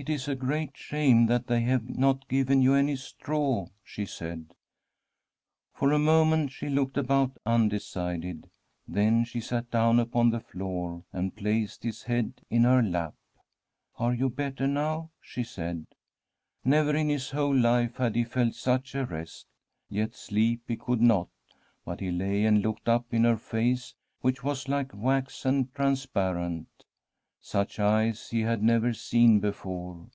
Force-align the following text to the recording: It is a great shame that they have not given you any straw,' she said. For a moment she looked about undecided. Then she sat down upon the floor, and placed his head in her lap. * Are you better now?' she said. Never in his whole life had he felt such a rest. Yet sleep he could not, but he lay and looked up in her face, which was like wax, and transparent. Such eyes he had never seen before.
It 0.00 0.08
is 0.08 0.26
a 0.28 0.34
great 0.34 0.74
shame 0.78 1.26
that 1.26 1.46
they 1.46 1.60
have 1.64 1.86
not 1.90 2.26
given 2.26 2.62
you 2.62 2.72
any 2.72 2.96
straw,' 2.96 3.66
she 3.84 4.06
said. 4.06 4.54
For 5.74 5.92
a 5.92 5.98
moment 5.98 6.52
she 6.52 6.70
looked 6.70 6.96
about 6.96 7.36
undecided. 7.44 8.48
Then 8.88 9.24
she 9.24 9.42
sat 9.42 9.70
down 9.70 10.00
upon 10.00 10.30
the 10.30 10.40
floor, 10.40 11.04
and 11.12 11.36
placed 11.36 11.82
his 11.82 12.04
head 12.04 12.40
in 12.48 12.64
her 12.64 12.82
lap. 12.82 13.14
* 13.60 13.98
Are 14.00 14.14
you 14.14 14.30
better 14.30 14.66
now?' 14.66 15.10
she 15.20 15.44
said. 15.44 15.84
Never 16.64 16.96
in 16.96 17.10
his 17.10 17.32
whole 17.32 17.54
life 17.54 17.96
had 17.98 18.16
he 18.16 18.24
felt 18.24 18.54
such 18.54 18.94
a 18.94 19.04
rest. 19.04 19.48
Yet 19.90 20.14
sleep 20.14 20.62
he 20.66 20.76
could 20.78 21.02
not, 21.02 21.28
but 21.84 22.00
he 22.00 22.10
lay 22.10 22.46
and 22.46 22.62
looked 22.62 22.88
up 22.88 23.12
in 23.12 23.24
her 23.24 23.36
face, 23.36 23.94
which 24.22 24.42
was 24.42 24.66
like 24.66 24.94
wax, 24.94 25.44
and 25.44 25.70
transparent. 25.74 26.68
Such 27.42 27.78
eyes 27.80 28.28
he 28.28 28.42
had 28.42 28.62
never 28.62 28.92
seen 28.92 29.40
before. 29.40 30.06